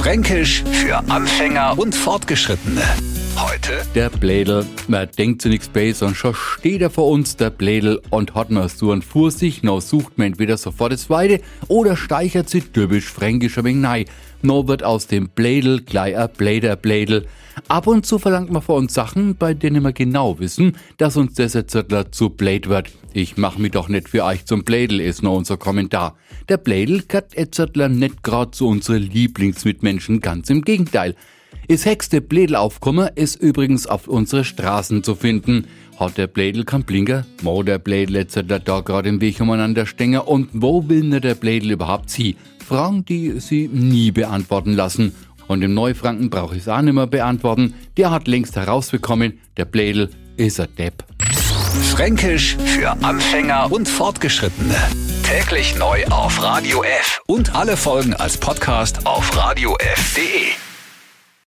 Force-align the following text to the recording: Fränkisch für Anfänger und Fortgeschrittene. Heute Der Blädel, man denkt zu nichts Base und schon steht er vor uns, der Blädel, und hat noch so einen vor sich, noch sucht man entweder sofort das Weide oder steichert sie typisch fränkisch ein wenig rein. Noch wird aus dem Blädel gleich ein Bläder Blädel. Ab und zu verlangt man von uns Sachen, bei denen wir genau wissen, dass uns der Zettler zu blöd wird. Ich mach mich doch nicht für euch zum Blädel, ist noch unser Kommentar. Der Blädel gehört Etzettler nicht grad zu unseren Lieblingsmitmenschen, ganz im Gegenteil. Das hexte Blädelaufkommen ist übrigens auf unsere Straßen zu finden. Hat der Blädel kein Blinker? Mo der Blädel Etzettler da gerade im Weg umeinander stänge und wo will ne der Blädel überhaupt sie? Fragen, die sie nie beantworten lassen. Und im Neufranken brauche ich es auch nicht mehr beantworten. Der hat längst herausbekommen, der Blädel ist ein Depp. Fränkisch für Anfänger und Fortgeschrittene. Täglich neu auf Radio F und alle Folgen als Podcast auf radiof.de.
Fränkisch 0.00 0.64
für 0.64 0.96
Anfänger 1.10 1.78
und 1.78 1.94
Fortgeschrittene. 1.94 2.80
Heute 3.36 3.82
Der 3.94 4.08
Blädel, 4.08 4.64
man 4.88 5.06
denkt 5.18 5.42
zu 5.42 5.50
nichts 5.50 5.68
Base 5.68 6.06
und 6.06 6.16
schon 6.16 6.34
steht 6.34 6.80
er 6.80 6.88
vor 6.88 7.08
uns, 7.08 7.36
der 7.36 7.50
Blädel, 7.50 8.00
und 8.08 8.34
hat 8.34 8.50
noch 8.50 8.70
so 8.70 8.92
einen 8.92 9.02
vor 9.02 9.30
sich, 9.30 9.62
noch 9.62 9.82
sucht 9.82 10.16
man 10.16 10.28
entweder 10.28 10.56
sofort 10.56 10.94
das 10.94 11.10
Weide 11.10 11.42
oder 11.68 11.98
steichert 11.98 12.48
sie 12.48 12.62
typisch 12.62 13.10
fränkisch 13.10 13.58
ein 13.58 13.64
wenig 13.64 13.86
rein. 13.86 14.04
Noch 14.42 14.68
wird 14.68 14.82
aus 14.82 15.06
dem 15.06 15.28
Blädel 15.28 15.82
gleich 15.82 16.16
ein 16.16 16.30
Bläder 16.36 16.76
Blädel. 16.76 17.26
Ab 17.68 17.86
und 17.86 18.06
zu 18.06 18.18
verlangt 18.18 18.50
man 18.50 18.62
von 18.62 18.84
uns 18.84 18.94
Sachen, 18.94 19.36
bei 19.36 19.52
denen 19.52 19.82
wir 19.82 19.92
genau 19.92 20.38
wissen, 20.38 20.76
dass 20.96 21.16
uns 21.16 21.34
der 21.34 21.48
Zettler 21.48 22.10
zu 22.10 22.30
blöd 22.30 22.68
wird. 22.68 22.90
Ich 23.12 23.36
mach 23.36 23.58
mich 23.58 23.72
doch 23.72 23.88
nicht 23.88 24.08
für 24.08 24.24
euch 24.24 24.46
zum 24.46 24.64
Blädel, 24.64 25.00
ist 25.00 25.22
noch 25.22 25.36
unser 25.36 25.58
Kommentar. 25.58 26.16
Der 26.48 26.56
Blädel 26.56 27.02
gehört 27.06 27.36
Etzettler 27.36 27.88
nicht 27.88 28.22
grad 28.22 28.54
zu 28.54 28.68
unseren 28.68 29.02
Lieblingsmitmenschen, 29.02 30.20
ganz 30.20 30.48
im 30.48 30.62
Gegenteil. 30.62 31.16
Das 31.70 31.84
hexte 31.84 32.20
Blädelaufkommen 32.20 33.10
ist 33.14 33.36
übrigens 33.36 33.86
auf 33.86 34.08
unsere 34.08 34.42
Straßen 34.42 35.04
zu 35.04 35.14
finden. 35.14 35.68
Hat 36.00 36.18
der 36.18 36.26
Blädel 36.26 36.64
kein 36.64 36.82
Blinker? 36.82 37.24
Mo 37.42 37.62
der 37.62 37.78
Blädel 37.78 38.16
Etzettler 38.16 38.58
da 38.58 38.80
gerade 38.80 39.08
im 39.08 39.20
Weg 39.20 39.40
umeinander 39.40 39.86
stänge 39.86 40.24
und 40.24 40.48
wo 40.52 40.88
will 40.88 41.04
ne 41.04 41.20
der 41.20 41.36
Blädel 41.36 41.70
überhaupt 41.70 42.10
sie? 42.10 42.34
Fragen, 42.66 43.04
die 43.04 43.38
sie 43.38 43.68
nie 43.72 44.10
beantworten 44.10 44.72
lassen. 44.72 45.14
Und 45.46 45.62
im 45.62 45.72
Neufranken 45.72 46.28
brauche 46.28 46.56
ich 46.56 46.62
es 46.62 46.68
auch 46.68 46.82
nicht 46.82 46.94
mehr 46.94 47.06
beantworten. 47.06 47.74
Der 47.96 48.10
hat 48.10 48.26
längst 48.26 48.56
herausbekommen, 48.56 49.38
der 49.56 49.64
Blädel 49.64 50.10
ist 50.36 50.58
ein 50.58 50.74
Depp. 50.76 51.04
Fränkisch 51.92 52.56
für 52.56 52.90
Anfänger 53.04 53.70
und 53.70 53.88
Fortgeschrittene. 53.88 54.74
Täglich 55.22 55.76
neu 55.78 56.04
auf 56.06 56.42
Radio 56.42 56.82
F 56.82 57.20
und 57.28 57.54
alle 57.54 57.76
Folgen 57.76 58.14
als 58.14 58.36
Podcast 58.38 59.06
auf 59.06 59.36
radiof.de. 59.36 60.69